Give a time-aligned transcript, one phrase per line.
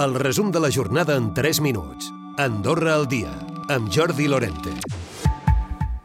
[0.00, 2.10] El resum de la jornada en 3 minuts.
[2.38, 3.30] Andorra al dia,
[3.68, 4.72] amb Jordi Lorente.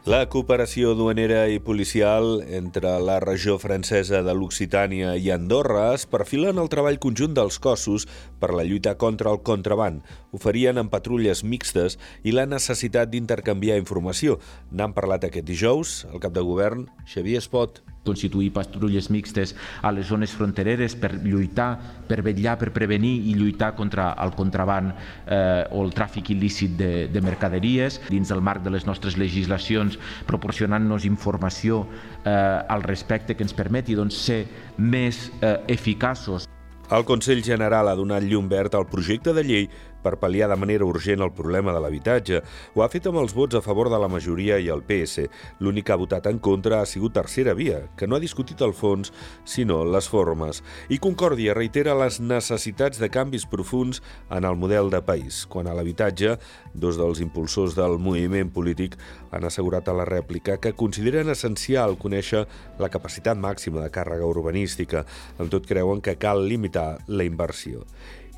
[0.04, 6.60] La cooperació duanera i policial entre la regió francesa de l'Occitània i Andorra es perfilen
[6.60, 8.04] el treball conjunt dels cossos
[8.38, 10.04] per la lluita contra el contraband.
[10.36, 14.36] Oferien en patrulles mixtes i la necessitat d'intercanviar informació.
[14.70, 20.08] N'han parlat aquest dijous el cap de govern, Xavier Espot constituir patrulles mixtes a les
[20.08, 21.70] zones frontereres per lluitar,
[22.08, 26.92] per vetllar, per prevenir i lluitar contra el contraband eh, o el tràfic il·lícit de,
[27.12, 31.84] de mercaderies dins del marc de les nostres legislacions, proporcionant-nos informació
[32.24, 34.44] eh, al respecte que ens permeti doncs, ser
[34.78, 36.48] més eh, eficaços.
[36.88, 39.66] El Consell General ha donat llum verd al projecte de llei
[40.08, 42.40] per pal·liar de manera urgent el problema de l'habitatge.
[42.74, 45.26] Ho ha fet amb els vots a favor de la majoria i el PS.
[45.60, 48.72] L'únic que ha votat en contra ha sigut Tercera Via, que no ha discutit el
[48.76, 49.12] fons,
[49.44, 50.62] sinó les formes.
[50.88, 55.44] I Concòrdia reitera les necessitats de canvis profuns en el model de país.
[55.50, 56.36] Quan a l'habitatge,
[56.74, 58.96] dos dels impulsors del moviment polític
[59.32, 62.46] han assegurat a la rèplica que consideren essencial conèixer
[62.80, 65.04] la capacitat màxima de càrrega urbanística.
[65.38, 67.84] En tot creuen que cal limitar la inversió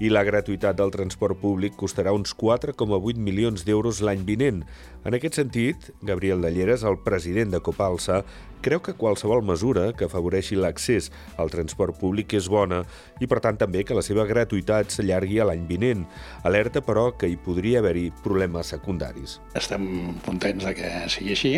[0.01, 4.63] i la gratuïtat del transport públic costarà uns 4,8 milions d'euros l'any vinent.
[5.05, 8.23] En aquest sentit, Gabriel Dalleres, el president de Copalsa,
[8.65, 12.83] creu que qualsevol mesura que afavoreixi l'accés al transport públic és bona
[13.21, 16.07] i, per tant, també que la seva gratuïtat s'allargui a l'any vinent.
[16.49, 19.39] Alerta, però, que hi podria haver-hi problemes secundaris.
[19.57, 21.55] Estem contents de que sigui així,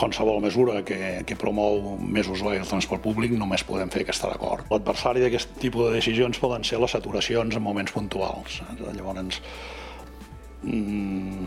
[0.00, 0.98] qualsevol mesura que,
[1.28, 4.64] que promou més usuari del transport públic només podem fer que estar d'acord.
[4.72, 8.62] L'adversari d'aquest tipus de decisions poden ser les saturacions en moments puntuals.
[8.80, 9.40] Llavors,
[10.62, 11.46] mm,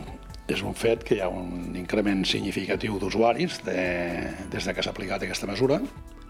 [0.53, 3.83] és un fet que hi ha un increment significatiu d'usuaris de,
[4.51, 5.79] des de que s'ha aplicat aquesta mesura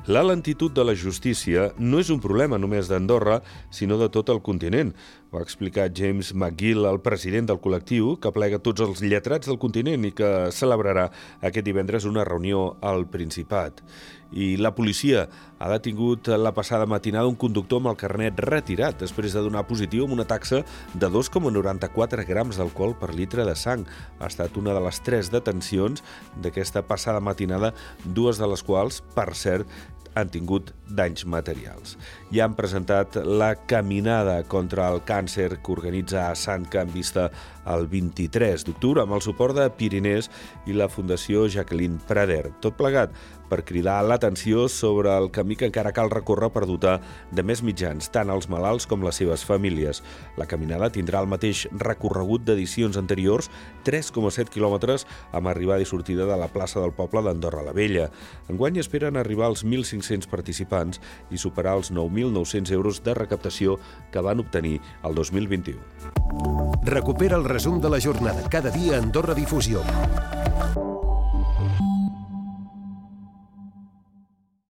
[0.05, 3.37] la lentitud de la justícia no és un problema només d'Andorra,
[3.71, 4.91] sinó de tot el continent.
[5.31, 9.61] Ho ha explicat James McGill, el president del col·lectiu, que plega tots els lletrats del
[9.61, 11.07] continent i que celebrarà
[11.39, 13.79] aquest divendres una reunió al Principat.
[14.33, 15.27] I la policia
[15.61, 20.07] ha detingut la passada matinada un conductor amb el carnet retirat després de donar positiu
[20.07, 20.63] amb una taxa
[20.93, 23.85] de 2,94 grams d'alcohol per litre de sang.
[24.19, 26.03] Ha estat una de les tres detencions
[26.41, 29.69] d'aquesta passada matinada, dues de les quals, per cert,
[30.15, 31.97] han tingut danys materials.
[32.33, 37.29] Ja han presentat la caminada contra el càncer que organitza a Sant Can Vista
[37.69, 40.29] el 23 d'octubre amb el suport de Pirinès
[40.67, 42.51] i la Fundació Jacqueline Prader.
[42.61, 43.15] Tot plegat
[43.53, 46.95] per cridar l'atenció sobre el camí que encara cal recórrer per dotar
[47.31, 50.01] de més mitjans tant als malalts com les seves famílies.
[50.41, 53.51] La caminada tindrà el mateix recorregut d'edicions anteriors,
[53.85, 58.09] 3,7 quilòmetres amb arribada i sortida de la plaça del poble d'Andorra la Vella.
[58.49, 59.63] Enguany esperen arribar als
[60.03, 63.79] 1.500 participants i superar els 9.900 euros de recaptació
[64.11, 65.79] que van obtenir el 2021.
[66.83, 69.81] Recupera el resum de la jornada cada dia a Andorra Difusió.